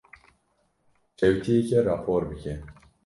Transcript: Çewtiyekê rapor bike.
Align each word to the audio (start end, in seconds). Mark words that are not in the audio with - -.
Çewtiyekê 1.17 1.79
rapor 1.85 2.21
bike. 2.29 2.55